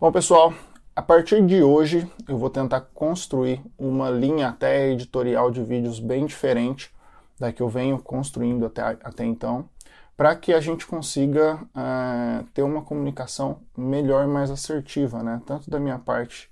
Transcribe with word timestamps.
Bom, 0.00 0.10
pessoal, 0.10 0.54
a 0.96 1.02
partir 1.02 1.44
de 1.44 1.62
hoje 1.62 2.10
eu 2.26 2.38
vou 2.38 2.48
tentar 2.48 2.80
construir 2.80 3.62
uma 3.76 4.08
linha 4.08 4.48
até 4.48 4.88
editorial 4.88 5.50
de 5.50 5.62
vídeos 5.62 6.00
bem 6.00 6.24
diferente 6.24 6.90
da 7.38 7.52
que 7.52 7.60
eu 7.60 7.68
venho 7.68 7.98
construindo 7.98 8.64
até, 8.64 8.80
até 8.80 9.26
então, 9.26 9.68
para 10.16 10.34
que 10.34 10.54
a 10.54 10.60
gente 10.60 10.86
consiga 10.86 11.56
uh, 11.56 12.42
ter 12.54 12.62
uma 12.62 12.80
comunicação 12.80 13.58
melhor 13.76 14.24
e 14.24 14.26
mais 14.26 14.50
assertiva, 14.50 15.22
né? 15.22 15.42
tanto 15.44 15.68
da 15.68 15.78
minha 15.78 15.98
parte 15.98 16.50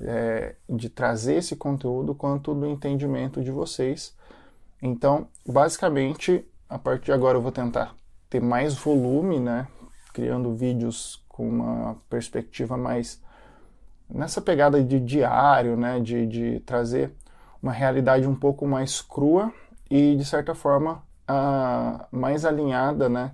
é, 0.00 0.56
de 0.68 0.88
trazer 0.88 1.36
esse 1.36 1.54
conteúdo 1.54 2.16
quanto 2.16 2.52
do 2.52 2.66
entendimento 2.66 3.44
de 3.44 3.52
vocês. 3.52 4.12
Então, 4.82 5.28
basicamente, 5.46 6.44
a 6.68 6.80
partir 6.80 7.04
de 7.04 7.12
agora 7.12 7.38
eu 7.38 7.42
vou 7.42 7.52
tentar 7.52 7.94
ter 8.28 8.40
mais 8.40 8.74
volume, 8.74 9.38
né? 9.38 9.68
criando 10.12 10.52
vídeos 10.52 11.24
com 11.38 11.48
uma 11.48 11.96
perspectiva 12.10 12.76
mais 12.76 13.22
nessa 14.10 14.40
pegada 14.40 14.82
de 14.82 14.98
diário, 14.98 15.76
né? 15.76 16.00
de, 16.00 16.26
de 16.26 16.60
trazer 16.60 17.12
uma 17.62 17.70
realidade 17.70 18.26
um 18.26 18.34
pouco 18.34 18.66
mais 18.66 19.00
crua 19.00 19.52
e, 19.88 20.16
de 20.16 20.24
certa 20.24 20.52
forma, 20.52 21.00
uh, 21.30 22.04
mais 22.10 22.44
alinhada 22.44 23.08
né, 23.08 23.32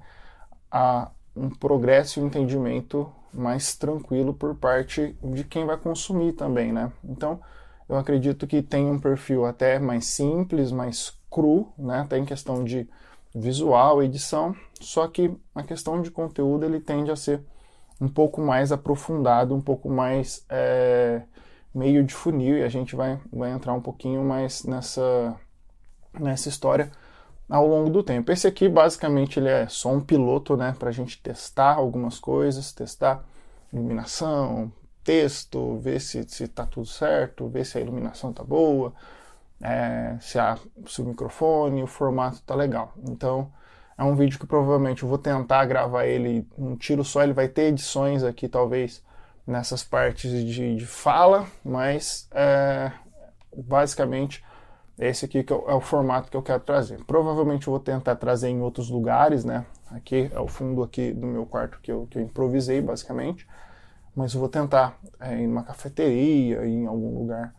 a 0.70 1.10
um 1.34 1.48
progresso 1.48 2.20
e 2.20 2.22
um 2.22 2.26
entendimento 2.26 3.10
mais 3.32 3.74
tranquilo 3.74 4.34
por 4.34 4.54
parte 4.54 5.16
de 5.22 5.44
quem 5.44 5.64
vai 5.64 5.76
consumir 5.76 6.34
também, 6.34 6.72
né? 6.72 6.92
Então, 7.02 7.40
eu 7.88 7.96
acredito 7.96 8.46
que 8.46 8.62
tem 8.62 8.88
um 8.88 9.00
perfil 9.00 9.44
até 9.44 9.80
mais 9.80 10.06
simples, 10.06 10.70
mais 10.70 11.18
cru, 11.28 11.72
né? 11.76 12.00
Até 12.00 12.18
em 12.18 12.24
questão 12.24 12.62
de 12.62 12.88
visual, 13.34 14.00
edição, 14.00 14.54
só 14.80 15.08
que 15.08 15.36
a 15.52 15.64
questão 15.64 16.00
de 16.00 16.10
conteúdo 16.10 16.64
ele 16.64 16.78
tende 16.78 17.10
a 17.10 17.16
ser 17.16 17.42
um 18.04 18.08
pouco 18.08 18.40
mais 18.40 18.70
aprofundado, 18.70 19.54
um 19.54 19.60
pouco 19.60 19.88
mais 19.88 20.44
é, 20.48 21.22
meio 21.74 22.04
de 22.04 22.14
funil 22.14 22.58
e 22.58 22.62
a 22.62 22.68
gente 22.68 22.94
vai, 22.94 23.18
vai 23.32 23.50
entrar 23.50 23.72
um 23.72 23.80
pouquinho 23.80 24.22
mais 24.24 24.64
nessa 24.64 25.34
nessa 26.20 26.48
história 26.48 26.92
ao 27.48 27.66
longo 27.66 27.90
do 27.90 28.02
tempo. 28.02 28.30
Esse 28.30 28.46
aqui 28.46 28.68
basicamente 28.68 29.38
ele 29.38 29.48
é 29.48 29.66
só 29.68 29.90
um 29.90 30.00
piloto, 30.00 30.56
né, 30.56 30.74
para 30.78 30.90
a 30.90 30.92
gente 30.92 31.20
testar 31.20 31.74
algumas 31.74 32.18
coisas, 32.18 32.72
testar 32.72 33.24
iluminação, 33.72 34.72
texto, 35.02 35.78
ver 35.78 36.00
se 36.00 36.20
está 36.20 36.64
tudo 36.66 36.86
certo, 36.86 37.48
ver 37.48 37.66
se 37.66 37.78
a 37.78 37.80
iluminação 37.80 38.30
está 38.30 38.44
boa, 38.44 38.92
é, 39.60 40.16
se, 40.20 40.38
a, 40.38 40.58
se 40.86 41.02
o 41.02 41.04
microfone, 41.04 41.82
o 41.82 41.86
formato 41.86 42.36
está 42.36 42.54
legal. 42.54 42.92
Então 43.08 43.50
é 43.96 44.04
um 44.04 44.14
vídeo 44.14 44.38
que 44.38 44.46
provavelmente 44.46 45.02
eu 45.02 45.08
vou 45.08 45.18
tentar 45.18 45.64
gravar 45.66 46.06
ele 46.06 46.46
um 46.58 46.76
tiro 46.76 47.04
só, 47.04 47.22
ele 47.22 47.32
vai 47.32 47.48
ter 47.48 47.64
edições 47.64 48.22
aqui 48.22 48.48
talvez 48.48 49.02
nessas 49.46 49.84
partes 49.84 50.30
de, 50.30 50.76
de 50.76 50.86
fala, 50.86 51.46
mas 51.64 52.28
é, 52.32 52.90
basicamente 53.56 54.42
esse 54.98 55.24
aqui 55.24 55.42
que 55.42 55.52
é, 55.52 55.56
o 55.56 55.80
formato 55.80 56.30
que 56.30 56.36
eu 56.36 56.42
quero 56.42 56.60
trazer. 56.60 57.02
Provavelmente 57.04 57.66
eu 57.66 57.72
vou 57.72 57.80
tentar 57.80 58.16
trazer 58.16 58.48
em 58.48 58.60
outros 58.60 58.88
lugares, 58.88 59.44
né? 59.44 59.66
Aqui 59.90 60.30
é 60.32 60.40
o 60.40 60.48
fundo 60.48 60.82
aqui 60.82 61.12
do 61.12 61.26
meu 61.26 61.46
quarto 61.46 61.80
que 61.80 61.90
eu, 61.90 62.06
que 62.08 62.18
eu 62.18 62.22
improvisei, 62.22 62.80
basicamente. 62.80 63.46
Mas 64.14 64.34
eu 64.34 64.40
vou 64.40 64.48
tentar 64.48 64.98
é, 65.20 65.40
ir 65.40 65.46
numa 65.46 65.64
cafeteria, 65.64 66.64
em 66.66 66.86
algum 66.86 67.18
lugar 67.18 67.54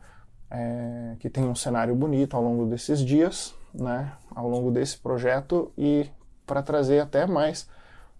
é, 0.49 1.15
que 1.19 1.29
tenha 1.29 1.47
um 1.47 1.55
cenário 1.55 1.93
bonito 1.93 2.35
ao 2.35 2.43
longo 2.43 2.65
desses 2.65 2.99
dias, 2.99 3.53
né? 3.73 4.13
Ao 4.33 4.47
longo 4.47 4.71
desse 4.71 4.97
projeto 4.97 5.71
e 5.77 6.09
para 6.45 6.61
trazer 6.61 6.99
até 6.99 7.25
mais 7.25 7.67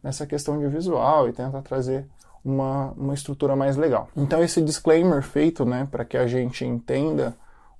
nessa 0.03 0.25
questão 0.25 0.59
de 0.59 0.67
visual 0.67 1.27
e 1.27 1.33
tentar 1.33 1.61
trazer 1.61 2.05
uma, 2.43 2.91
uma 2.91 3.13
estrutura 3.13 3.55
mais 3.55 3.75
legal. 3.75 4.07
Então 4.15 4.43
esse 4.43 4.61
disclaimer 4.61 5.21
feito, 5.23 5.65
né, 5.65 5.87
para 5.89 6.05
que 6.05 6.17
a 6.17 6.27
gente 6.27 6.63
entenda 6.63 7.35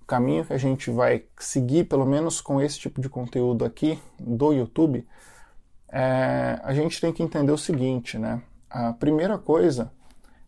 caminho 0.08 0.46
que 0.46 0.54
a 0.54 0.58
gente 0.58 0.90
vai 0.92 1.24
seguir, 1.40 1.86
pelo 1.86 2.06
menos 2.06 2.40
com 2.40 2.62
esse 2.62 2.80
tipo 2.80 3.02
de 3.02 3.10
conteúdo 3.10 3.66
aqui 3.66 4.00
do 4.20 4.54
YouTube, 4.54 5.06
é, 5.90 6.60
a 6.64 6.74
gente 6.74 7.00
tem 7.02 7.12
que 7.12 7.24
entender 7.24 7.52
o 7.52 7.58
seguinte, 7.58 8.18
né? 8.18 8.42
A 8.70 8.94
primeira 8.94 9.38
coisa 9.38 9.92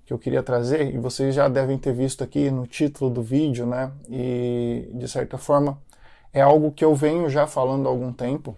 que 0.06 0.14
eu 0.14 0.20
queria 0.20 0.44
trazer, 0.44 0.94
e 0.94 0.98
vocês 0.98 1.36
já 1.36 1.48
devem 1.48 1.78
ter 1.78 1.94
visto 1.94 2.24
aqui 2.24 2.50
no 2.50 2.66
título 2.66 3.10
do 3.10 3.22
vídeo, 3.22 3.66
né? 3.66 3.92
E 4.10 4.90
de 4.94 5.08
certa 5.08 5.38
forma 5.38 5.78
é 6.34 6.42
algo 6.42 6.72
que 6.72 6.86
eu 6.86 6.94
venho 6.94 7.30
já 7.30 7.48
falando 7.48 7.88
há 7.88 7.90
algum 7.90 8.14
tempo 8.14 8.56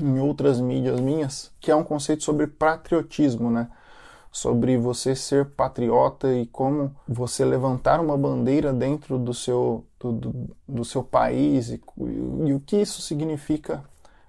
em 0.00 0.18
outras 0.18 0.60
mídias 0.60 1.00
minhas, 1.00 1.52
que 1.60 1.70
é 1.70 1.76
um 1.76 1.84
conceito 1.84 2.24
sobre 2.24 2.46
patriotismo, 2.46 3.50
né? 3.50 3.68
sobre 4.30 4.76
você 4.76 5.14
ser 5.16 5.46
patriota 5.46 6.32
e 6.32 6.46
como 6.46 6.94
você 7.06 7.44
levantar 7.44 8.00
uma 8.00 8.16
bandeira 8.16 8.72
dentro 8.72 9.18
do 9.18 9.32
seu, 9.32 9.84
do, 9.98 10.12
do, 10.12 10.56
do 10.68 10.84
seu 10.84 11.02
país 11.02 11.70
e, 11.70 11.80
e, 12.44 12.52
o 12.52 12.60
que 12.60 12.76
isso 12.76 13.00
significa 13.00 13.82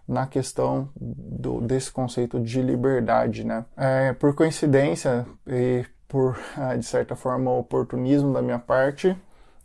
na 0.07 0.25
questão 0.25 0.89
do, 0.95 1.61
desse 1.61 1.91
conceito 1.91 2.39
de 2.39 2.61
liberdade. 2.61 3.43
Né? 3.43 3.65
É, 3.77 4.13
por 4.13 4.33
coincidência 4.33 5.27
e 5.45 5.85
por, 6.07 6.39
de 6.77 6.85
certa 6.85 7.15
forma, 7.15 7.51
oportunismo 7.51 8.33
da 8.33 8.41
minha 8.41 8.59
parte, 8.59 9.15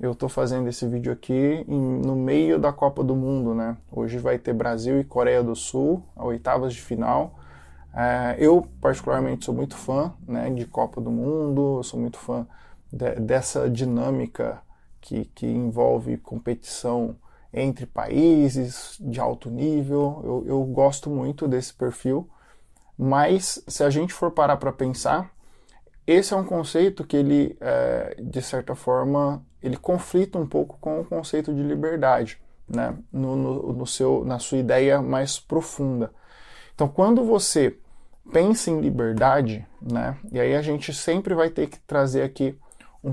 eu 0.00 0.12
estou 0.12 0.28
fazendo 0.28 0.68
esse 0.68 0.86
vídeo 0.86 1.12
aqui 1.12 1.64
em, 1.68 2.00
no 2.00 2.16
meio 2.16 2.58
da 2.58 2.72
Copa 2.72 3.02
do 3.02 3.14
Mundo. 3.14 3.54
Né? 3.54 3.76
Hoje 3.90 4.18
vai 4.18 4.38
ter 4.38 4.52
Brasil 4.52 5.00
e 5.00 5.04
Coreia 5.04 5.42
do 5.42 5.54
Sul, 5.54 6.02
oitavas 6.16 6.74
de 6.74 6.80
final. 6.80 7.38
É, 7.94 8.36
eu, 8.38 8.66
particularmente, 8.80 9.44
sou 9.44 9.54
muito 9.54 9.76
fã 9.76 10.12
né, 10.26 10.50
de 10.50 10.66
Copa 10.66 11.00
do 11.00 11.10
Mundo, 11.10 11.82
sou 11.84 12.00
muito 12.00 12.18
fã 12.18 12.46
de, 12.92 13.14
dessa 13.16 13.70
dinâmica 13.70 14.60
que, 15.00 15.26
que 15.26 15.46
envolve 15.46 16.16
competição 16.16 17.16
entre 17.52 17.86
países 17.86 18.96
de 19.00 19.20
alto 19.20 19.48
nível. 19.48 20.20
Eu, 20.24 20.44
eu 20.46 20.64
gosto 20.64 21.08
muito 21.08 21.46
desse 21.46 21.72
perfil, 21.72 22.28
mas 22.98 23.62
se 23.68 23.84
a 23.84 23.90
gente 23.90 24.12
for 24.12 24.32
parar 24.32 24.56
para 24.56 24.72
pensar, 24.72 25.30
esse 26.06 26.34
é 26.34 26.36
um 26.36 26.44
conceito 26.44 27.04
que 27.04 27.16
ele, 27.16 27.56
é, 27.60 28.16
de 28.20 28.42
certa 28.42 28.74
forma, 28.74 29.44
ele 29.62 29.76
conflita 29.76 30.38
um 30.38 30.46
pouco 30.46 30.76
com 30.80 31.00
o 31.00 31.04
conceito 31.04 31.54
de 31.54 31.62
liberdade, 31.62 32.38
né? 32.68 32.96
no, 33.12 33.36
no, 33.36 33.72
no 33.72 33.86
seu, 33.86 34.24
na 34.24 34.38
sua 34.38 34.58
ideia 34.58 35.00
mais 35.00 35.38
profunda. 35.38 36.10
Então, 36.74 36.88
quando 36.88 37.24
você 37.24 37.78
pensa 38.32 38.70
em 38.70 38.80
liberdade, 38.80 39.66
né? 39.80 40.16
E 40.32 40.40
aí 40.40 40.54
a 40.54 40.62
gente 40.62 40.92
sempre 40.92 41.34
vai 41.34 41.50
ter 41.50 41.68
que 41.68 41.78
trazer 41.80 42.22
aqui 42.22 42.58
um, 43.02 43.12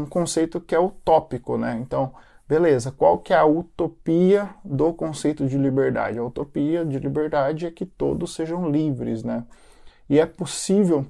um 0.00 0.06
conceito 0.06 0.60
que 0.60 0.74
é 0.74 0.80
utópico, 0.80 1.58
né? 1.58 1.78
Então, 1.80 2.14
beleza, 2.48 2.90
qual 2.90 3.18
que 3.18 3.32
é 3.32 3.36
a 3.36 3.44
utopia 3.44 4.48
do 4.64 4.92
conceito 4.94 5.46
de 5.46 5.58
liberdade? 5.58 6.18
A 6.18 6.24
utopia 6.24 6.84
de 6.84 6.98
liberdade 6.98 7.66
é 7.66 7.70
que 7.70 7.84
todos 7.84 8.34
sejam 8.34 8.70
livres, 8.70 9.22
né? 9.22 9.44
E 10.08 10.18
é 10.18 10.26
possível 10.26 11.06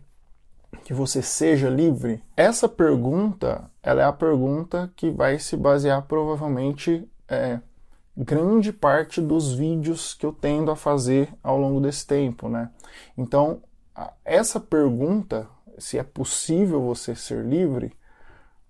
que 0.83 0.93
você 0.93 1.23
seja 1.23 1.71
livre? 1.71 2.23
Essa 2.37 2.69
pergunta, 2.69 3.71
ela 3.83 4.03
é 4.03 4.05
a 4.05 4.13
pergunta 4.13 4.93
que 4.97 5.11
vai 5.11 5.39
se 5.39 5.57
basear 5.57 6.03
provavelmente 6.03 7.09
é, 7.29 7.61
grande 8.17 8.73
parte 8.73 9.21
dos 9.21 9.55
vídeos 9.55 10.15
que 10.15 10.27
eu 10.27 10.33
tendo 10.33 10.71
a 10.71 10.77
fazer 10.77 11.33
ao 11.43 11.59
longo 11.59 11.81
desse 11.81 12.07
tempo, 12.07 12.49
né? 12.49 12.71
Então, 13.17 13.63
essa 14.25 14.61
pergunta, 14.61 15.49
se 15.79 15.99
é 15.99 16.03
possível 16.03 16.83
você 16.83 17.15
ser 17.15 17.45
livre, 17.45 17.97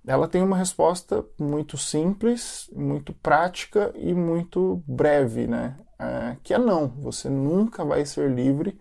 ela 0.07 0.27
tem 0.27 0.43
uma 0.43 0.57
resposta 0.57 1.25
muito 1.39 1.77
simples, 1.77 2.69
muito 2.75 3.13
prática 3.13 3.93
e 3.95 4.13
muito 4.13 4.83
breve, 4.87 5.47
né? 5.47 5.77
É, 5.99 6.37
que 6.43 6.53
é 6.53 6.59
não, 6.59 6.89
você 6.89 7.29
nunca 7.29 7.85
vai 7.85 8.05
ser 8.05 8.29
livre 8.31 8.79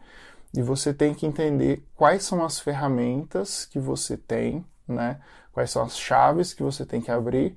e 0.54 0.62
você 0.62 0.94
tem 0.94 1.14
que 1.14 1.26
entender 1.26 1.84
quais 1.96 2.24
são 2.24 2.44
as 2.44 2.60
ferramentas 2.60 3.66
que 3.66 3.80
você 3.80 4.18
tem, 4.18 4.66
né? 4.88 5.20
Quais 5.54 5.72
são 5.72 5.84
as 5.84 5.98
chaves 5.98 6.54
que 6.54 6.64
você 6.64 6.86
tem 6.86 7.02
que 7.02 7.12
abrir 7.12 7.56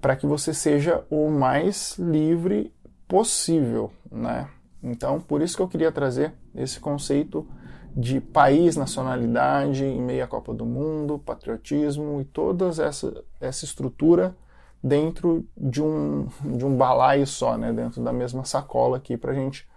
para 0.00 0.16
que 0.16 0.26
você 0.26 0.54
seja 0.54 1.04
o 1.10 1.28
mais 1.28 1.96
livre 1.98 2.72
possível, 3.08 3.92
né? 4.10 4.48
Então, 4.82 5.20
por 5.20 5.42
isso 5.42 5.56
que 5.56 5.62
eu 5.62 5.68
queria 5.68 5.92
trazer 5.92 6.32
esse 6.54 6.80
conceito 6.80 7.46
de 7.94 8.20
país, 8.20 8.76
nacionalidade 8.76 9.84
em 9.84 10.00
meio 10.00 10.24
à 10.24 10.26
Copa 10.26 10.54
do 10.54 10.64
Mundo, 10.64 11.18
patriotismo 11.18 12.20
e 12.20 12.24
toda 12.24 12.68
essa, 12.82 13.22
essa 13.40 13.64
estrutura 13.64 14.34
dentro 14.82 15.46
de 15.56 15.82
um, 15.82 16.26
de 16.56 16.64
um 16.64 16.76
balaio 16.76 17.26
só, 17.26 17.56
né? 17.56 17.72
dentro 17.72 18.02
da 18.02 18.12
mesma 18.12 18.44
sacola 18.44 18.96
aqui 18.96 19.16
para 19.16 19.32
a 19.32 19.34
gente 19.34 19.68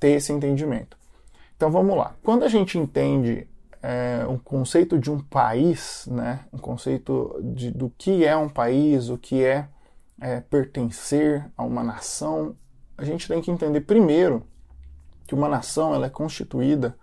ter 0.00 0.12
esse 0.12 0.32
entendimento. 0.32 0.96
Então 1.62 1.70
vamos 1.70 1.96
lá. 1.96 2.16
Quando 2.24 2.42
a 2.42 2.48
gente 2.48 2.76
entende 2.76 3.46
é, 3.80 4.26
um 4.28 4.36
conceito 4.36 4.98
de 4.98 5.12
um 5.12 5.20
país, 5.20 6.08
né? 6.10 6.40
um 6.52 6.58
conceito 6.58 7.40
de, 7.40 7.70
do 7.70 7.88
que 7.96 8.24
é 8.24 8.36
um 8.36 8.48
país, 8.48 9.08
o 9.08 9.16
que 9.16 9.44
é, 9.44 9.68
é 10.20 10.40
pertencer 10.40 11.48
a 11.56 11.62
uma 11.62 11.84
nação, 11.84 12.56
a 12.98 13.04
gente 13.04 13.28
tem 13.28 13.40
que 13.40 13.48
entender 13.48 13.82
primeiro 13.82 14.42
que 15.24 15.36
uma 15.36 15.48
nação 15.48 15.94
ela 15.94 16.06
é 16.06 16.10
constituída 16.10 16.96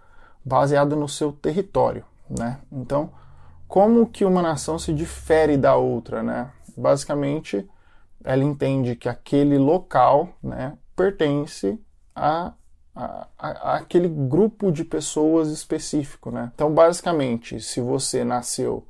baseada 0.44 0.94
no 0.94 1.08
seu 1.08 1.32
território. 1.32 2.04
Né? 2.30 2.60
Então, 2.70 3.12
como 3.66 4.08
que 4.08 4.26
uma 4.26 4.42
nação 4.42 4.78
se 4.78 4.92
difere 4.92 5.56
da 5.56 5.78
outra, 5.78 6.22
né? 6.22 6.52
Basicamente, 6.76 7.66
ela 8.26 8.44
entende 8.44 8.98
que 8.98 9.08
aquele 9.08 9.58
local, 9.58 10.28
né, 10.44 10.78
pertence 10.98 11.80
a, 12.14 12.52
a, 12.96 13.28
a, 13.38 13.76
aquele 13.76 14.08
grupo 14.08 14.72
de 14.72 14.84
pessoas 14.84 15.50
específico, 15.50 16.32
né? 16.32 16.52
Então, 16.54 16.74
basicamente, 16.74 17.62
se 17.62 17.80
você 17.82 18.24
nasceu 18.24 18.86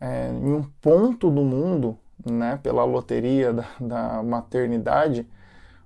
é, 0.00 0.28
em 0.30 0.52
um 0.52 0.62
ponto 0.80 1.30
do 1.30 1.42
mundo, 1.42 1.98
né, 2.24 2.58
pela 2.62 2.84
loteria 2.84 3.52
da, 3.52 3.66
da 3.80 4.22
maternidade, 4.22 5.26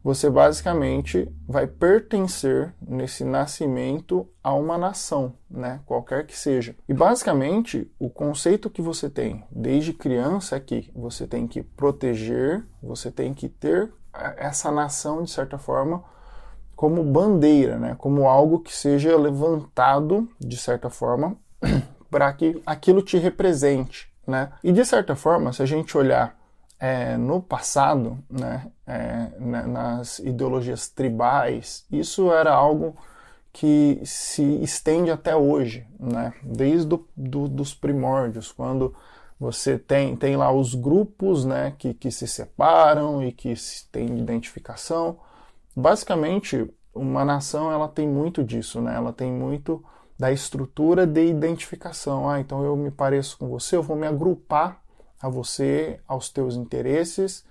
você 0.03 0.31
basicamente 0.31 1.31
vai 1.47 1.67
pertencer 1.67 2.75
nesse 2.81 3.23
nascimento 3.23 4.27
a 4.43 4.55
uma 4.55 4.79
nação, 4.79 5.35
né, 5.51 5.81
qualquer 5.85 6.27
que 6.27 6.37
seja. 6.37 6.75
E 6.89 6.95
basicamente 6.95 7.91
o 7.99 8.09
conceito 8.09 8.71
que 8.71 8.81
você 8.81 9.11
tem 9.11 9.45
desde 9.51 9.93
criança 9.93 10.57
é 10.57 10.61
que 10.61 10.91
você 10.95 11.27
tem 11.27 11.47
que 11.47 11.63
proteger, 11.63 12.65
você 12.83 13.11
tem 13.11 13.35
que 13.35 13.49
ter 13.49 13.93
essa 14.37 14.71
nação 14.71 15.23
de 15.23 15.31
certa 15.31 15.59
forma 15.59 16.03
como 16.81 17.05
bandeira, 17.05 17.79
né, 17.79 17.95
como 17.99 18.27
algo 18.27 18.59
que 18.59 18.75
seja 18.75 19.15
levantado 19.15 20.27
de 20.41 20.57
certa 20.57 20.89
forma 20.89 21.37
para 22.11 22.33
que 22.33 22.59
aquilo 22.65 23.03
te 23.03 23.19
represente, 23.19 24.11
né? 24.27 24.51
E 24.65 24.73
de 24.73 24.83
certa 24.87 25.15
forma, 25.15 25.53
se 25.53 25.63
a 25.63 25.67
gente 25.67 25.95
olhar 25.99 26.35
é, 26.79 27.19
no 27.19 27.43
passado, 27.43 28.17
né, 28.31 28.67
é, 28.87 29.29
nas 29.39 30.21
ideologias 30.21 30.89
tribais, 30.89 31.85
isso 31.93 32.33
era 32.33 32.51
algo 32.51 32.97
que 33.53 34.01
se 34.03 34.43
estende 34.63 35.11
até 35.11 35.37
hoje, 35.37 35.87
né, 35.99 36.33
desde 36.43 36.87
do, 36.87 37.07
do, 37.15 37.47
dos 37.47 37.75
primórdios, 37.75 38.53
quando 38.53 38.97
você 39.39 39.79
tem, 39.79 40.17
tem 40.17 40.35
lá 40.35 40.51
os 40.51 40.75
grupos 40.75 41.45
né, 41.45 41.75
que, 41.77 41.93
que 41.93 42.11
se 42.11 42.27
separam 42.27 43.23
e 43.23 43.33
que 43.33 43.53
têm 43.93 44.19
identificação. 44.19 45.19
Basicamente, 45.81 46.71
uma 46.95 47.25
nação 47.25 47.73
ela 47.73 47.89
tem 47.89 48.07
muito 48.07 48.45
disso, 48.45 48.81
né? 48.81 48.95
ela 48.95 49.13
tem 49.13 49.33
muito 49.33 49.83
da 50.19 50.31
estrutura 50.31 51.07
de 51.07 51.25
identificação. 51.25 52.29
Ah, 52.29 52.39
então 52.39 52.63
eu 52.63 52.77
me 52.77 52.91
pareço 52.91 53.39
com 53.39 53.49
você, 53.49 53.77
eu 53.77 53.83
vou 53.83 53.97
me 53.97 54.07
agrupar 54.07 54.83
a 55.21 55.29
você, 55.29 55.99
aos 56.07 56.29
teus 56.29 56.57
interesses 56.57 57.45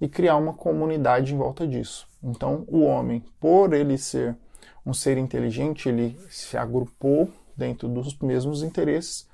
e 0.00 0.08
criar 0.08 0.36
uma 0.36 0.54
comunidade 0.54 1.34
em 1.34 1.36
volta 1.36 1.66
disso. 1.66 2.08
Então, 2.22 2.64
o 2.68 2.82
homem, 2.84 3.22
por 3.38 3.74
ele 3.74 3.98
ser 3.98 4.36
um 4.84 4.94
ser 4.94 5.18
inteligente, 5.18 5.88
ele 5.88 6.18
se 6.30 6.56
agrupou 6.56 7.30
dentro 7.56 7.88
dos 7.88 8.18
mesmos 8.18 8.62
interesses 8.62 9.28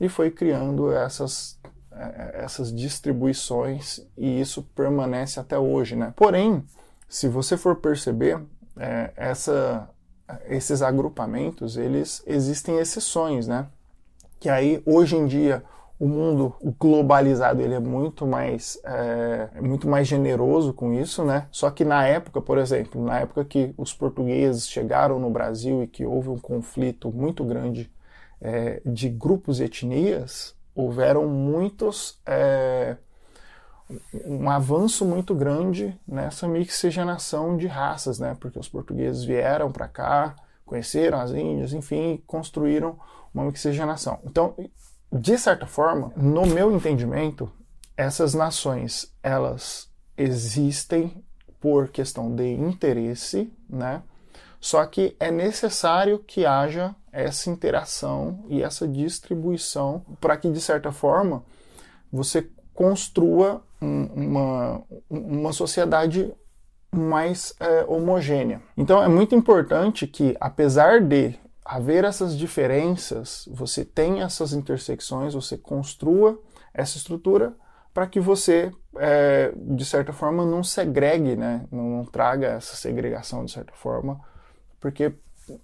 e 0.00 0.08
foi 0.08 0.30
criando 0.30 0.92
essas 0.92 1.58
eh, 1.92 2.40
essas 2.44 2.74
distribuições 2.74 4.00
e 4.16 4.40
isso 4.40 4.62
permanece 4.74 5.40
até 5.40 5.58
hoje, 5.58 5.96
né? 5.96 6.12
Porém, 6.16 6.64
se 7.08 7.28
você 7.28 7.56
for 7.56 7.76
perceber, 7.76 8.40
é, 8.76 9.12
essa, 9.16 9.88
esses 10.48 10.82
agrupamentos, 10.82 11.76
eles 11.76 12.22
existem 12.26 12.78
exceções, 12.78 13.46
né? 13.46 13.68
Que 14.38 14.48
aí, 14.48 14.82
hoje 14.84 15.16
em 15.16 15.26
dia, 15.26 15.64
o 15.98 16.06
mundo 16.06 16.54
globalizado 16.78 17.62
ele 17.62 17.74
é 17.74 17.80
muito 17.80 18.26
mais 18.26 18.78
é, 18.84 19.60
muito 19.60 19.88
mais 19.88 20.06
generoso 20.06 20.74
com 20.74 20.92
isso, 20.92 21.24
né? 21.24 21.46
Só 21.50 21.70
que 21.70 21.84
na 21.84 22.06
época, 22.06 22.40
por 22.40 22.58
exemplo, 22.58 23.02
na 23.02 23.20
época 23.20 23.44
que 23.44 23.74
os 23.78 23.94
portugueses 23.94 24.68
chegaram 24.68 25.18
no 25.18 25.30
Brasil 25.30 25.82
e 25.82 25.86
que 25.86 26.04
houve 26.04 26.28
um 26.28 26.38
conflito 26.38 27.10
muito 27.10 27.44
grande 27.44 27.90
é, 28.40 28.82
de 28.84 29.08
grupos 29.08 29.58
e 29.60 29.64
etnias, 29.64 30.54
houveram 30.74 31.26
muitos 31.26 32.20
é, 32.26 32.96
um 34.24 34.50
avanço 34.50 35.04
muito 35.04 35.34
grande 35.34 35.98
nessa 36.06 36.48
mixigenação 36.48 37.56
de 37.56 37.66
raças, 37.66 38.18
né? 38.18 38.36
Porque 38.40 38.58
os 38.58 38.68
portugueses 38.68 39.24
vieram 39.24 39.70
para 39.70 39.86
cá, 39.86 40.34
conheceram 40.64 41.20
as 41.20 41.30
índias, 41.30 41.72
enfim, 41.72 42.22
construíram 42.26 42.98
uma 43.32 43.44
mixigenação. 43.44 44.18
Então, 44.24 44.54
de 45.12 45.38
certa 45.38 45.66
forma, 45.66 46.12
no 46.16 46.46
meu 46.46 46.74
entendimento, 46.74 47.50
essas 47.96 48.34
nações 48.34 49.12
elas 49.22 49.88
existem 50.16 51.24
por 51.60 51.88
questão 51.88 52.34
de 52.34 52.52
interesse, 52.52 53.52
né? 53.68 54.02
Só 54.60 54.84
que 54.84 55.14
é 55.20 55.30
necessário 55.30 56.18
que 56.18 56.44
haja 56.44 56.94
essa 57.12 57.48
interação 57.50 58.44
e 58.48 58.62
essa 58.62 58.88
distribuição 58.88 60.04
para 60.20 60.36
que, 60.36 60.50
de 60.50 60.60
certa 60.60 60.90
forma, 60.90 61.44
você 62.12 62.48
construa 62.76 63.62
uma, 63.80 64.82
uma 65.10 65.52
sociedade 65.52 66.32
mais 66.94 67.54
é, 67.58 67.84
homogênea. 67.88 68.62
Então 68.76 69.02
é 69.02 69.08
muito 69.08 69.34
importante 69.34 70.06
que, 70.06 70.36
apesar 70.38 71.00
de 71.00 71.34
haver 71.64 72.04
essas 72.04 72.36
diferenças, 72.36 73.48
você 73.50 73.84
tenha 73.84 74.24
essas 74.24 74.52
intersecções, 74.52 75.34
você 75.34 75.56
construa 75.56 76.38
essa 76.72 76.96
estrutura 76.96 77.54
para 77.92 78.06
que 78.06 78.20
você, 78.20 78.70
é, 78.98 79.52
de 79.56 79.84
certa 79.84 80.12
forma, 80.12 80.44
não 80.44 80.62
segregue, 80.62 81.34
né? 81.34 81.64
não, 81.72 81.90
não 81.90 82.04
traga 82.04 82.48
essa 82.48 82.76
segregação 82.76 83.44
de 83.44 83.52
certa 83.52 83.72
forma, 83.72 84.20
porque 84.78 85.14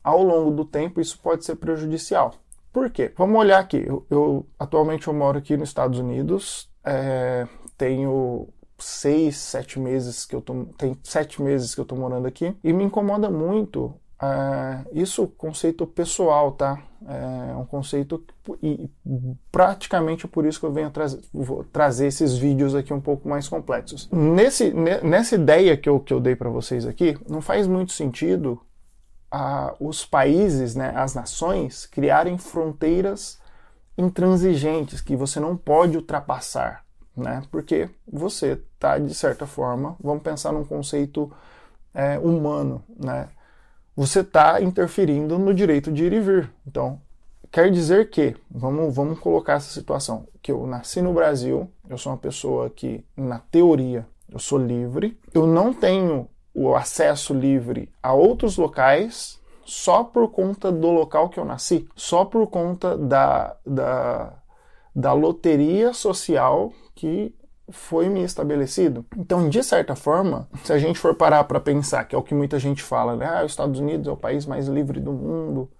ao 0.02 0.22
longo 0.22 0.50
do 0.50 0.64
tempo 0.64 1.00
isso 1.00 1.18
pode 1.20 1.44
ser 1.44 1.56
prejudicial. 1.56 2.34
Por 2.72 2.88
quê? 2.90 3.12
Vamos 3.16 3.38
olhar 3.38 3.58
aqui. 3.58 3.84
Eu, 3.86 4.06
eu 4.10 4.46
atualmente 4.58 5.06
eu 5.06 5.12
moro 5.12 5.38
aqui 5.38 5.58
nos 5.58 5.68
Estados 5.68 5.98
Unidos, 5.98 6.71
é, 6.84 7.46
tenho 7.76 8.48
seis, 8.78 9.36
sete 9.36 9.78
meses 9.78 10.26
que 10.26 10.34
eu 10.34 10.40
tô, 10.40 10.64
tem 10.76 10.96
sete 11.02 11.40
meses 11.40 11.74
que 11.74 11.80
eu 11.80 11.84
tô 11.84 11.94
morando 11.94 12.26
aqui 12.26 12.56
e 12.62 12.72
me 12.72 12.84
incomoda 12.84 13.30
muito 13.30 13.94
é, 14.22 14.84
isso 14.92 15.26
conceito 15.26 15.86
pessoal, 15.86 16.52
tá? 16.52 16.80
É 17.04 17.56
um 17.56 17.64
conceito 17.64 18.24
e 18.62 18.88
praticamente 19.50 20.28
por 20.28 20.46
isso 20.46 20.60
que 20.60 20.66
eu 20.66 20.72
venho 20.72 20.90
trazer, 20.90 21.20
trazer 21.72 22.06
esses 22.06 22.36
vídeos 22.36 22.76
aqui 22.76 22.94
um 22.94 23.00
pouco 23.00 23.28
mais 23.28 23.48
complexos. 23.48 24.08
Nesse, 24.12 24.72
nessa 24.72 25.34
ideia 25.34 25.76
que 25.76 25.88
eu, 25.88 25.98
que 25.98 26.14
eu 26.14 26.20
dei 26.20 26.36
para 26.36 26.48
vocês 26.48 26.86
aqui, 26.86 27.18
não 27.28 27.40
faz 27.40 27.66
muito 27.66 27.90
sentido 27.90 28.60
ah, 29.28 29.74
os 29.80 30.06
países, 30.06 30.76
né, 30.76 30.92
as 30.94 31.14
nações, 31.14 31.86
criarem 31.86 32.38
fronteiras 32.38 33.41
intransigentes 33.96 35.00
que 35.00 35.16
você 35.16 35.38
não 35.38 35.56
pode 35.56 35.96
ultrapassar, 35.96 36.84
né? 37.16 37.42
Porque 37.50 37.90
você 38.10 38.60
está 38.74 38.98
de 38.98 39.14
certa 39.14 39.46
forma, 39.46 39.96
vamos 40.00 40.22
pensar 40.22 40.52
num 40.52 40.64
conceito 40.64 41.30
é, 41.94 42.18
humano, 42.18 42.82
né? 42.96 43.28
você 43.96 44.20
está 44.20 44.60
interferindo 44.60 45.38
no 45.38 45.52
direito 45.52 45.92
de 45.92 46.04
ir 46.04 46.12
e 46.12 46.20
vir. 46.20 46.50
Então, 46.66 47.00
quer 47.50 47.70
dizer 47.70 48.10
que, 48.10 48.34
vamos, 48.50 48.94
vamos 48.94 49.18
colocar 49.18 49.54
essa 49.54 49.70
situação, 49.70 50.26
que 50.40 50.50
eu 50.50 50.66
nasci 50.66 51.02
no 51.02 51.12
Brasil, 51.12 51.70
eu 51.88 51.98
sou 51.98 52.12
uma 52.12 52.18
pessoa 52.18 52.70
que, 52.70 53.04
na 53.16 53.38
teoria, 53.38 54.06
eu 54.30 54.38
sou 54.38 54.58
livre, 54.58 55.18
eu 55.34 55.46
não 55.46 55.74
tenho 55.74 56.28
o 56.54 56.74
acesso 56.74 57.34
livre 57.34 57.90
a 58.02 58.12
outros 58.12 58.56
locais 58.56 59.40
só 59.72 60.04
por 60.04 60.28
conta 60.28 60.70
do 60.70 60.90
local 60.90 61.30
que 61.30 61.40
eu 61.40 61.46
nasci, 61.46 61.88
só 61.96 62.26
por 62.26 62.46
conta 62.48 62.94
da, 62.94 63.56
da, 63.64 64.34
da 64.94 65.14
loteria 65.14 65.94
social 65.94 66.70
que 66.94 67.34
foi 67.70 68.10
me 68.10 68.22
estabelecido. 68.22 69.06
Então, 69.16 69.48
de 69.48 69.62
certa 69.62 69.96
forma, 69.96 70.46
se 70.62 70.74
a 70.74 70.78
gente 70.78 70.98
for 70.98 71.14
parar 71.14 71.44
para 71.44 71.58
pensar, 71.58 72.04
que 72.04 72.14
é 72.14 72.18
o 72.18 72.22
que 72.22 72.34
muita 72.34 72.58
gente 72.58 72.82
fala, 72.82 73.16
né? 73.16 73.24
Ah, 73.24 73.44
os 73.46 73.52
Estados 73.52 73.80
Unidos 73.80 74.06
é 74.06 74.10
o 74.10 74.16
país 74.16 74.44
mais 74.44 74.68
livre 74.68 75.00
do 75.00 75.12
mundo. 75.12 75.70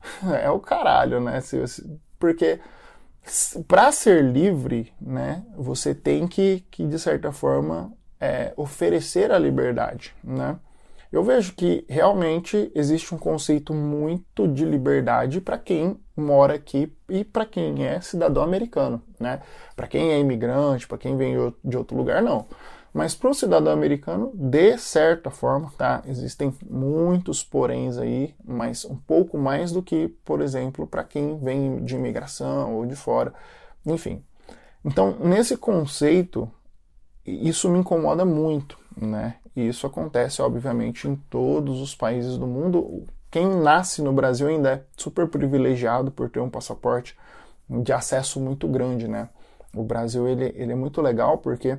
É 0.42 0.50
o 0.50 0.58
caralho, 0.58 1.20
né? 1.20 1.40
Porque 2.18 2.58
para 3.68 3.92
ser 3.92 4.24
livre, 4.24 4.92
né, 5.00 5.44
você 5.56 5.94
tem 5.94 6.26
que, 6.26 6.64
que 6.68 6.84
de 6.84 6.98
certa 6.98 7.30
forma, 7.30 7.92
é, 8.18 8.52
oferecer 8.56 9.30
a 9.30 9.38
liberdade, 9.38 10.14
né? 10.24 10.58
Eu 11.12 11.24
vejo 11.24 11.54
que 11.54 11.84
realmente 11.88 12.70
existe 12.72 13.12
um 13.12 13.18
conceito 13.18 13.74
muito 13.74 14.46
de 14.46 14.64
liberdade 14.64 15.40
para 15.40 15.58
quem 15.58 15.98
mora 16.16 16.54
aqui 16.54 16.92
e 17.08 17.24
para 17.24 17.44
quem 17.44 17.84
é 17.84 18.00
cidadão 18.00 18.44
americano, 18.44 19.02
né? 19.18 19.40
Para 19.74 19.88
quem 19.88 20.12
é 20.12 20.20
imigrante, 20.20 20.86
para 20.86 20.98
quem 20.98 21.16
vem 21.16 21.34
de 21.64 21.76
outro 21.76 21.96
lugar, 21.96 22.22
não. 22.22 22.46
Mas 22.92 23.14
para 23.14 23.30
o 23.30 23.34
cidadão 23.34 23.72
americano, 23.72 24.32
de 24.34 24.76
certa 24.78 25.30
forma, 25.30 25.72
tá? 25.76 26.02
Existem 26.06 26.54
muitos 26.68 27.42
poréns 27.42 27.98
aí, 27.98 28.34
mas 28.44 28.84
um 28.84 28.96
pouco 28.96 29.36
mais 29.36 29.72
do 29.72 29.82
que, 29.82 30.08
por 30.24 30.40
exemplo, 30.40 30.86
para 30.86 31.02
quem 31.02 31.38
vem 31.38 31.84
de 31.84 31.96
imigração 31.96 32.76
ou 32.76 32.86
de 32.86 32.94
fora, 32.94 33.32
enfim. 33.84 34.24
Então, 34.84 35.16
nesse 35.20 35.56
conceito, 35.56 36.50
isso 37.24 37.68
me 37.68 37.78
incomoda 37.80 38.24
muito, 38.24 38.78
né? 38.96 39.36
E 39.54 39.66
isso 39.66 39.86
acontece, 39.86 40.40
obviamente, 40.42 41.08
em 41.08 41.16
todos 41.16 41.80
os 41.80 41.94
países 41.94 42.38
do 42.38 42.46
mundo. 42.46 43.04
Quem 43.30 43.48
nasce 43.48 44.02
no 44.02 44.12
Brasil 44.12 44.48
ainda 44.48 44.72
é 44.72 44.84
super 44.96 45.28
privilegiado 45.28 46.10
por 46.10 46.30
ter 46.30 46.40
um 46.40 46.50
passaporte 46.50 47.16
de 47.68 47.92
acesso 47.92 48.40
muito 48.40 48.66
grande, 48.66 49.06
né? 49.06 49.28
O 49.74 49.84
Brasil 49.84 50.26
ele, 50.26 50.52
ele 50.56 50.72
é 50.72 50.74
muito 50.74 51.00
legal 51.00 51.38
porque 51.38 51.78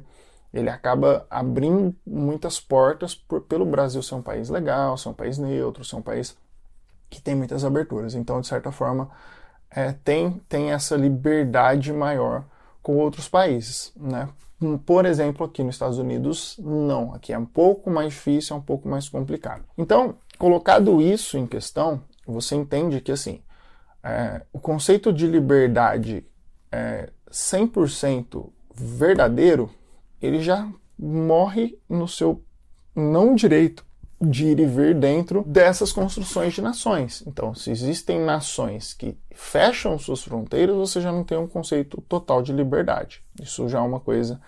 ele 0.54 0.70
acaba 0.70 1.26
abrindo 1.30 1.96
muitas 2.06 2.60
portas 2.60 3.16
por, 3.16 3.42
pelo 3.42 3.66
Brasil 3.66 4.02
ser 4.02 4.16
um 4.16 4.22
país 4.22 4.50
legal, 4.50 4.98
ser 4.98 5.10
um 5.10 5.14
país 5.14 5.38
neutro, 5.38 5.84
ser 5.84 5.96
um 5.96 6.02
país 6.02 6.38
que 7.10 7.22
tem 7.22 7.36
muitas 7.36 7.64
aberturas. 7.66 8.16
Então, 8.16 8.40
de 8.40 8.48
certa 8.48 8.72
forma, 8.72 9.10
é, 9.70 9.94
tem, 9.94 10.42
tem 10.48 10.72
essa 10.72 10.96
liberdade 10.96 11.92
maior 11.92 12.46
com 12.82 12.98
outros 12.98 13.28
países, 13.30 13.94
né? 13.96 14.30
Por 14.86 15.06
exemplo, 15.06 15.46
aqui 15.46 15.64
nos 15.64 15.76
Estados 15.76 15.98
Unidos, 15.98 16.56
não. 16.60 17.14
Aqui 17.14 17.34
é 17.34 17.38
um 17.38 17.46
pouco 17.46 17.90
mais 17.90 18.14
difícil, 18.14 18.56
é 18.56 18.60
um 18.60 18.62
pouco 18.62 18.88
mais 18.88 19.10
complicado. 19.10 19.64
Então, 19.78 20.16
colocado 20.38 21.02
isso 21.02 21.38
em 21.38 21.48
questão, 21.48 22.02
você 22.26 22.56
entende 22.56 23.02
que, 23.02 23.12
assim, 23.12 23.42
é, 24.04 24.44
o 24.54 24.60
conceito 24.60 25.12
de 25.12 25.26
liberdade 25.26 26.26
é 26.72 27.10
100% 27.32 28.52
verdadeiro, 28.74 29.70
ele 30.22 30.40
já 30.40 30.70
morre 30.98 31.80
no 31.90 32.08
seu 32.08 32.44
não 32.96 33.34
direito 33.34 33.86
de 34.22 34.48
ir 34.48 34.60
e 34.60 34.66
vir 34.66 34.94
dentro 34.94 35.44
dessas 35.48 35.92
construções 35.92 36.54
de 36.54 36.62
nações. 36.62 37.24
Então, 37.26 37.56
se 37.56 37.72
existem 37.72 38.20
nações 38.20 38.94
que 38.94 39.18
fecham 39.32 39.98
suas 39.98 40.24
fronteiras, 40.24 40.76
você 40.76 41.02
já 41.02 41.12
não 41.12 41.24
tem 41.24 41.38
um 41.38 41.48
conceito 41.48 42.00
total 42.02 42.44
de 42.44 42.54
liberdade. 42.54 43.24
Isso 43.42 43.68
já 43.68 43.80
é 43.80 43.82
uma 43.82 44.00
coisa 44.00 44.40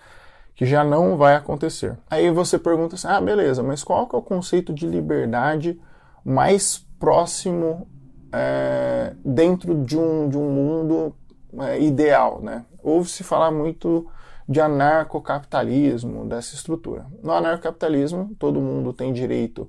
que 0.54 0.64
já 0.64 0.84
não 0.84 1.16
vai 1.16 1.34
acontecer. 1.34 1.98
Aí 2.08 2.30
você 2.30 2.58
pergunta 2.58 2.94
assim: 2.94 3.08
ah, 3.08 3.20
beleza, 3.20 3.62
mas 3.62 3.82
qual 3.82 4.06
que 4.06 4.14
é 4.14 4.18
o 4.18 4.22
conceito 4.22 4.72
de 4.72 4.86
liberdade 4.86 5.80
mais 6.24 6.86
próximo 6.98 7.88
é, 8.32 9.12
dentro 9.24 9.84
de 9.84 9.98
um, 9.98 10.28
de 10.28 10.38
um 10.38 10.50
mundo 10.50 11.14
é, 11.60 11.80
ideal, 11.80 12.40
né? 12.40 12.64
Ouve-se 12.82 13.24
falar 13.24 13.50
muito 13.50 14.08
de 14.48 14.60
anarcocapitalismo, 14.60 16.26
dessa 16.26 16.54
estrutura. 16.54 17.06
No 17.22 17.32
anarcocapitalismo, 17.32 18.34
todo 18.38 18.60
mundo 18.60 18.92
tem 18.92 19.12
direito 19.12 19.68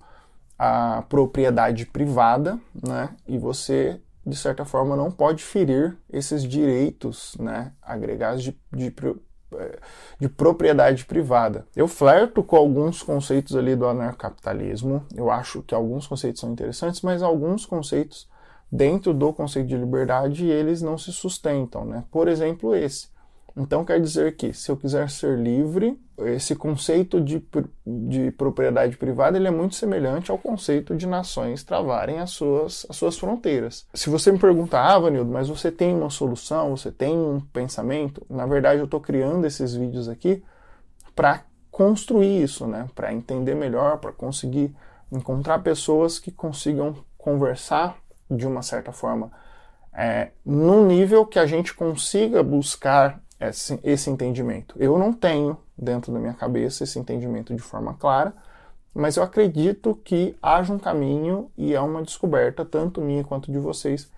à 0.58 1.03
propriedade 1.08 1.86
privada, 1.86 2.60
né? 2.86 3.10
E 3.27 3.38
você, 3.38 4.01
de 4.25 4.36
certa 4.36 4.65
forma, 4.65 4.96
não 4.96 5.10
pode 5.10 5.44
ferir 5.44 5.98
esses 6.12 6.44
direitos, 6.44 7.36
né? 7.39 7.72
Agregados 7.82 8.44
de, 8.44 8.58
de, 8.74 8.94
de 10.20 10.29
propriedade 10.29 11.05
privada. 11.05 11.65
Eu 11.75 11.88
flerto 11.88 12.44
com 12.44 12.58
alguns 12.58 13.01
conceitos 13.01 13.55
ali 13.55 13.75
do 13.75 13.88
anarcocapitalismo. 13.88 15.05
Eu 15.15 15.32
acho 15.32 15.62
que 15.63 15.74
alguns 15.74 16.05
conceitos 16.05 16.41
são 16.41 16.51
interessantes, 16.51 17.01
mas 17.01 17.24
alguns 17.24 17.65
conceitos 17.65 18.29
dentro 18.70 19.13
do 19.13 19.32
conceito 19.32 19.67
de 19.67 19.77
liberdade 19.77 20.46
eles 20.48 20.82
não 20.82 20.98
se 20.98 21.13
sustentam, 21.13 21.86
né? 21.86 22.03
Por 22.12 22.27
exemplo, 22.27 22.75
esse 22.75 23.14
então 23.57 23.85
quer 23.85 24.01
dizer 24.01 24.35
que 24.35 24.51
se 24.51 24.69
eu 24.69 24.75
quiser 24.75 25.09
ser 25.09 25.38
livre, 25.38 25.97
esse 26.19 26.55
conceito 26.55 27.21
de, 27.21 27.45
de 27.85 28.31
propriedade 28.31 28.97
privada 28.97 29.38
ele 29.38 29.47
é 29.47 29.51
muito 29.51 29.75
semelhante 29.75 30.29
ao 30.29 30.38
conceito 30.38 30.95
de 30.95 31.07
nações 31.07 31.63
travarem 31.63 32.19
as 32.19 32.31
suas, 32.31 32.85
as 32.89 32.95
suas 32.97 33.17
fronteiras. 33.17 33.88
Se 33.93 34.09
você 34.09 34.31
me 34.31 34.39
perguntar, 34.39 34.93
ah, 34.93 35.00
Vanildo, 35.00 35.31
mas 35.31 35.47
você 35.47 35.71
tem 35.71 35.95
uma 35.95 36.09
solução, 36.09 36.75
você 36.75 36.91
tem 36.91 37.15
um 37.17 37.39
pensamento, 37.39 38.25
na 38.29 38.45
verdade 38.45 38.79
eu 38.79 38.85
estou 38.85 39.00
criando 39.00 39.45
esses 39.45 39.74
vídeos 39.74 40.09
aqui 40.09 40.43
para 41.15 41.43
construir 41.71 42.43
isso, 42.43 42.67
né? 42.67 42.88
para 42.93 43.13
entender 43.13 43.55
melhor, 43.55 44.00
para 44.00 44.12
conseguir 44.12 44.75
encontrar 45.12 45.59
pessoas 45.59 46.19
que 46.19 46.31
consigam 46.31 46.95
conversar 47.17 47.97
de 48.29 48.45
uma 48.45 48.62
certa 48.62 48.91
forma 48.91 49.31
é, 49.95 50.31
num 50.45 50.85
nível 50.85 51.25
que 51.25 51.39
a 51.39 51.45
gente 51.45 51.74
consiga 51.74 52.43
buscar 52.43 53.21
esse, 53.39 53.79
esse 53.83 54.09
entendimento. 54.09 54.75
Eu 54.77 54.97
não 54.97 55.13
tenho 55.13 55.57
dentro 55.77 56.11
da 56.11 56.19
minha 56.19 56.33
cabeça 56.33 56.83
esse 56.83 56.97
entendimento 56.97 57.53
de 57.53 57.61
forma 57.61 57.93
clara, 57.93 58.33
mas 58.93 59.17
eu 59.17 59.23
acredito 59.23 59.99
que 60.03 60.35
haja 60.41 60.71
um 60.71 60.79
caminho 60.79 61.51
e 61.57 61.73
é 61.73 61.81
uma 61.81 62.01
descoberta, 62.01 62.63
tanto 62.63 63.01
minha 63.01 63.23
quanto 63.23 63.51
de 63.51 63.59
vocês, 63.59 64.09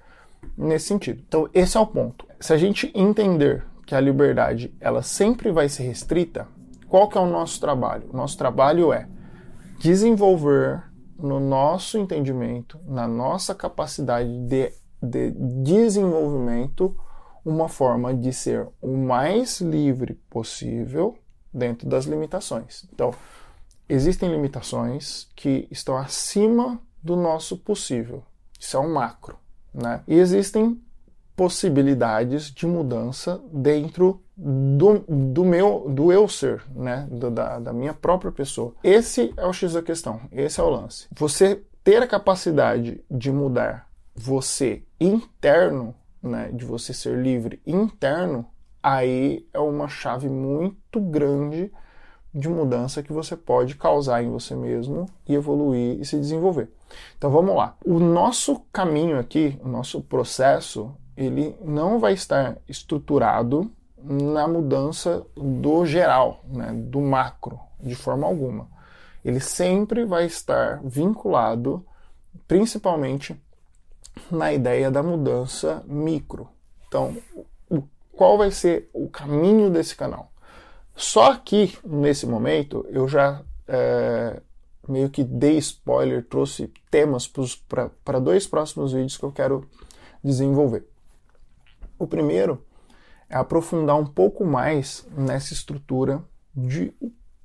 nesse 0.55 0.88
sentido. 0.88 1.24
Então, 1.27 1.50
esse 1.53 1.75
é 1.77 1.79
o 1.79 1.88
ponto. 1.88 2.27
Se 2.39 2.53
a 2.53 2.57
gente 2.57 2.91
entender 2.93 3.65
que 3.86 3.95
a 3.95 4.00
liberdade 4.00 4.74
ela 4.79 5.01
sempre 5.01 5.51
vai 5.51 5.67
ser 5.67 5.83
restrita, 5.83 6.47
qual 6.88 7.09
que 7.09 7.17
é 7.17 7.21
o 7.21 7.25
nosso 7.25 7.59
trabalho? 7.59 8.07
O 8.13 8.15
nosso 8.15 8.38
trabalho 8.38 8.93
é 8.93 9.07
desenvolver 9.79 10.83
no 11.17 11.39
nosso 11.39 11.97
entendimento, 11.97 12.79
na 12.86 13.07
nossa 13.07 13.55
capacidade 13.55 14.29
de, 14.41 14.71
de 15.01 15.31
desenvolvimento, 15.63 16.95
uma 17.48 17.70
forma 17.70 18.13
de 18.13 18.34
ser 18.34 18.68
o 18.82 18.98
mais 18.98 19.62
livre 19.62 20.16
possível 20.30 21.18
dentro 21.54 21.88
das 21.88 22.04
limitações. 22.04 22.86
Então, 22.94 23.13
existem 23.88 24.30
limitações 24.30 25.30
que 25.34 25.66
estão 25.72 25.96
acima 25.96 26.77
do 27.01 27.16
nosso 27.16 27.58
possível. 27.58 28.22
Isso 28.60 28.75
é 28.75 28.80
um 28.82 28.92
macro, 28.92 29.38
né? 29.74 30.01
E 30.06 30.16
existem 30.16 30.82
possibilidades 31.38 32.51
de 32.51 32.66
mudança 32.68 33.39
dentro 33.50 34.22
do, 34.36 35.00
do 35.08 35.46
meu 35.46 35.88
do 35.88 36.12
eu 36.12 36.27
ser, 36.27 36.66
né? 36.75 37.08
Do, 37.10 37.32
da, 37.32 37.60
da 37.60 37.72
minha 37.72 37.94
própria 37.94 38.32
pessoa. 38.32 38.74
Esse 38.84 39.34
é 39.38 39.46
o 39.46 39.54
X 39.54 39.72
da 39.72 39.82
questão, 39.82 40.20
esse 40.34 40.60
é 40.60 40.63
o 40.63 40.70
lance. 40.70 41.08
Você 41.16 41.63
ter 41.82 42.04
a 42.04 42.08
capacidade 42.08 43.01
de 43.10 43.32
mudar 43.32 43.88
você 44.13 44.84
interno 45.00 45.96
né, 46.27 46.50
de 46.51 46.65
você 46.65 46.93
ser 46.93 47.17
livre 47.17 47.62
interno, 47.65 48.46
aí 48.81 49.48
é 49.53 49.60
uma 49.60 49.88
chave 49.88 50.29
muito 50.29 51.00
grande 51.00 51.72
de 52.34 52.48
mudança 52.48 53.01
que 53.01 53.12
você 53.12 53.36
pode 53.36 53.75
causar 53.75 54.24
em 54.24 54.29
você 54.29 54.55
mesmo 54.55 55.07
e 55.27 55.34
evoluir 55.34 56.00
e 56.00 56.05
se 56.05 56.19
desenvolver. 56.19 56.69
Então 57.17 57.31
vamos 57.31 57.55
lá. 57.55 57.75
O 57.86 58.00
nosso 58.00 58.62
caminho 58.72 59.19
aqui, 59.19 59.60
o 59.63 59.67
nosso 59.67 60.01
processo, 60.01 60.96
ele 61.15 61.55
não 61.62 62.00
vai 62.00 62.13
estar 62.13 62.57
estruturado 62.67 63.72
na 64.03 64.48
mudança 64.48 65.25
do 65.36 65.86
geral, 65.86 66.43
né, 66.48 66.72
do 66.74 67.01
macro, 67.01 67.60
de 67.79 67.96
forma 67.96 68.27
alguma. 68.27 68.67
Ele 69.25 69.39
sempre 69.39 70.05
vai 70.05 70.25
estar 70.25 70.79
vinculado 70.84 71.84
principalmente 72.48 73.36
na 74.31 74.53
ideia 74.53 74.89
da 74.91 75.01
mudança 75.01 75.83
micro. 75.88 76.50
Então, 76.88 77.15
qual 78.17 78.38
vai 78.38 78.51
ser 78.51 78.89
o 78.93 79.07
caminho 79.07 79.69
desse 79.69 79.95
canal? 79.95 80.31
Só 80.95 81.36
que, 81.36 81.77
nesse 81.86 82.25
momento, 82.25 82.86
eu 82.89 83.07
já 83.07 83.43
é, 83.67 84.41
meio 84.88 85.09
que 85.09 85.24
dei 85.24 85.57
spoiler, 85.57 86.25
trouxe 86.25 86.74
temas 86.89 87.31
para 88.03 88.19
dois 88.19 88.47
próximos 88.47 88.93
vídeos 88.93 89.17
que 89.17 89.24
eu 89.24 89.31
quero 89.31 89.69
desenvolver. 90.24 90.88
O 92.00 92.07
primeiro 92.07 92.63
é 93.29 93.36
aprofundar 93.36 93.95
um 93.95 94.05
pouco 94.05 94.45
mais 94.45 95.05
nessa 95.15 95.53
estrutura 95.53 96.24
de 96.55 96.93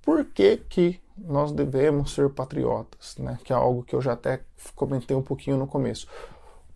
por 0.00 0.24
que, 0.24 0.56
que 0.56 1.00
nós 1.16 1.52
devemos 1.52 2.14
ser 2.14 2.30
patriotas, 2.30 3.16
né? 3.18 3.38
que 3.44 3.52
é 3.52 3.56
algo 3.56 3.82
que 3.82 3.94
eu 3.94 4.00
já 4.00 4.12
até 4.12 4.40
comentei 4.74 5.16
um 5.16 5.22
pouquinho 5.22 5.56
no 5.56 5.66
começo. 5.66 6.08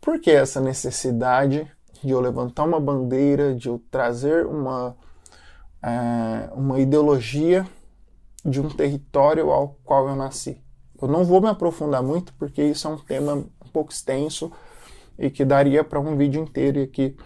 Por 0.06 0.20
que 0.20 0.30
essa 0.30 0.60
necessidade 0.60 1.68
de 2.00 2.10
eu 2.10 2.20
levantar 2.20 2.62
uma 2.62 2.78
bandeira, 2.78 3.52
de 3.52 3.66
eu 3.66 3.82
trazer 3.90 4.46
uma, 4.46 4.96
é, 5.82 6.48
uma 6.52 6.78
ideologia 6.78 7.66
de 8.44 8.60
um 8.60 8.68
território 8.68 9.50
ao 9.50 9.70
qual 9.82 10.08
eu 10.08 10.14
nasci? 10.14 10.62
Eu 11.02 11.08
não 11.08 11.24
vou 11.24 11.40
me 11.40 11.48
aprofundar 11.48 12.04
muito 12.04 12.32
porque 12.34 12.62
isso 12.62 12.86
é 12.86 12.90
um 12.92 12.98
tema 12.98 13.32
um 13.34 13.68
pouco 13.72 13.90
extenso 13.90 14.52
e 15.18 15.28
que 15.28 15.44
daria 15.44 15.82
para 15.82 15.98
um 15.98 16.16
vídeo 16.16 16.40
inteiro 16.40 16.78
e 16.78 16.82
aqui 16.84 17.16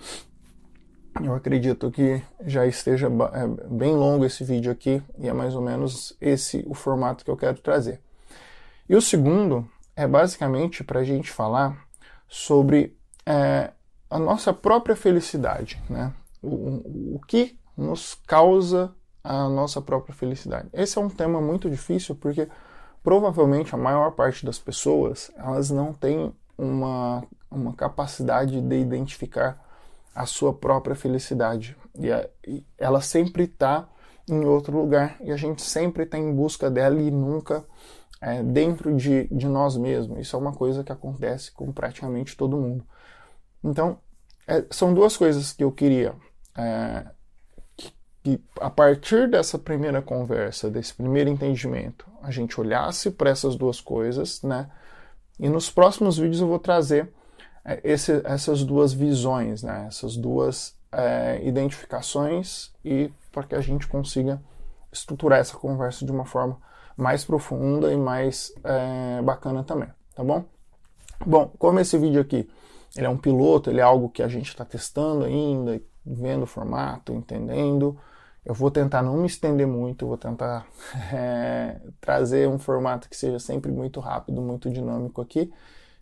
eu 1.22 1.34
acredito 1.34 1.90
que 1.90 2.22
já 2.46 2.66
esteja 2.66 3.08
é, 3.08 3.46
bem 3.68 3.94
longo 3.94 4.25
esse 4.25 4.42
vídeo 4.42 4.72
aqui 4.72 5.02
e 5.18 5.28
é 5.28 5.34
mais 5.34 5.54
ou 5.54 5.60
menos 5.60 6.16
esse 6.18 6.64
o 6.66 6.72
formato 6.72 7.26
que 7.26 7.30
eu 7.30 7.37
quero 7.37 7.58
trazer. 7.58 8.00
E 8.88 8.96
o 8.96 9.02
segundo 9.02 9.68
é 9.94 10.06
basicamente 10.08 10.82
para 10.82 11.00
a 11.00 11.04
gente 11.04 11.30
falar 11.30 11.89
sobre 12.30 12.96
é, 13.26 13.72
a 14.08 14.18
nossa 14.18 14.52
própria 14.52 14.94
felicidade, 14.94 15.82
né? 15.90 16.14
O, 16.40 17.16
o 17.16 17.20
que 17.26 17.58
nos 17.76 18.14
causa 18.26 18.94
a 19.22 19.49
nossa 19.49 19.82
própria 19.82 20.14
felicidade. 20.14 20.68
Esse 20.72 20.96
é 20.96 21.00
um 21.00 21.10
tema 21.10 21.40
muito 21.40 21.68
difícil 21.68 22.14
porque 22.14 22.49
provavelmente 23.02 23.75
a 23.75 23.78
maior 23.78 24.12
parte 24.12 24.46
das 24.46 24.58
pessoas 24.58 25.30
elas 25.37 25.70
não 25.70 25.92
têm 25.92 26.32
uma, 26.56 27.25
uma 27.50 27.75
capacidade 27.75 28.60
de 28.60 28.76
identificar 28.76 29.62
a 30.14 30.25
sua 30.25 30.54
própria 30.54 30.94
felicidade 30.94 31.76
e, 31.99 32.10
a, 32.10 32.28
e 32.46 32.64
ela 32.78 33.00
sempre 33.00 33.44
está 33.44 33.88
em 34.28 34.44
outro 34.44 34.78
lugar 34.78 35.16
e 35.20 35.32
a 35.32 35.37
gente 35.37 35.62
sempre 35.62 36.04
está 36.04 36.16
em 36.16 36.32
busca 36.34 36.70
dela 36.70 37.00
e 37.00 37.10
nunca 37.10 37.64
é, 38.20 38.42
dentro 38.42 38.94
de, 38.96 39.26
de 39.28 39.48
nós 39.48 39.76
mesmos. 39.76 40.18
Isso 40.20 40.36
é 40.36 40.38
uma 40.38 40.52
coisa 40.52 40.84
que 40.84 40.92
acontece 40.92 41.50
com 41.52 41.72
praticamente 41.72 42.36
todo 42.36 42.56
mundo. 42.56 42.84
Então, 43.64 43.98
é, 44.46 44.64
são 44.70 44.92
duas 44.92 45.16
coisas 45.16 45.52
que 45.52 45.64
eu 45.64 45.72
queria. 45.72 46.14
É, 46.56 47.06
que, 47.76 47.92
que 48.22 48.44
a 48.60 48.68
partir 48.68 49.28
dessa 49.30 49.58
primeira 49.58 50.02
conversa, 50.02 50.70
desse 50.70 50.92
primeiro 50.94 51.30
entendimento, 51.30 52.06
a 52.22 52.30
gente 52.30 52.60
olhasse 52.60 53.10
para 53.10 53.30
essas 53.30 53.56
duas 53.56 53.80
coisas, 53.80 54.42
né? 54.42 54.70
E 55.38 55.48
nos 55.48 55.70
próximos 55.70 56.18
vídeos 56.18 56.40
eu 56.40 56.48
vou 56.48 56.58
trazer 56.58 57.10
é, 57.64 57.80
esse, 57.82 58.20
essas 58.24 58.62
duas 58.62 58.92
visões, 58.92 59.62
né? 59.62 59.86
Essas 59.86 60.16
duas 60.16 60.76
é, 60.92 61.40
identificações 61.42 62.72
e 62.84 63.10
para 63.32 63.44
que 63.44 63.54
a 63.54 63.60
gente 63.60 63.86
consiga 63.86 64.42
estruturar 64.92 65.38
essa 65.38 65.56
conversa 65.56 66.04
de 66.04 66.10
uma 66.10 66.24
forma 66.24 66.58
mais 67.00 67.25
profunda 67.25 67.92
e 67.92 67.97
mais 67.97 68.52
é, 68.62 69.23
bacana 69.23 69.64
também, 69.64 69.88
tá 70.14 70.23
bom? 70.23 70.45
Bom, 71.25 71.52
como 71.59 71.80
esse 71.80 71.99
vídeo 71.99 72.21
aqui 72.21 72.49
ele 72.97 73.07
é 73.07 73.09
um 73.09 73.16
piloto, 73.16 73.71
ele 73.71 73.80
é 73.80 73.83
algo 73.83 74.09
que 74.09 74.23
a 74.23 74.28
gente 74.28 74.49
está 74.49 74.64
testando 74.64 75.25
ainda, 75.25 75.80
vendo 76.04 76.42
o 76.42 76.47
formato, 76.47 77.12
entendendo. 77.12 77.97
Eu 78.45 78.54
vou 78.54 78.71
tentar 78.71 79.02
não 79.02 79.16
me 79.19 79.26
estender 79.26 79.66
muito, 79.66 80.07
vou 80.07 80.16
tentar 80.16 80.66
é, 81.12 81.80
trazer 82.00 82.49
um 82.49 82.59
formato 82.59 83.09
que 83.09 83.16
seja 83.16 83.38
sempre 83.38 83.71
muito 83.71 84.00
rápido, 84.00 84.40
muito 84.40 84.71
dinâmico 84.71 85.21
aqui. 85.21 85.52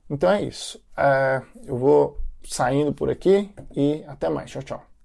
Então 0.09 0.31
é 0.31 0.43
isso. 0.43 0.81
É, 0.97 1.43
eu 1.67 1.77
vou 1.77 2.19
saindo 2.43 2.93
por 2.93 3.11
aqui 3.11 3.53
e 3.77 4.05
até 4.07 4.29
mais. 4.29 4.51
Tchau, 4.51 4.63
tchau. 4.63 4.88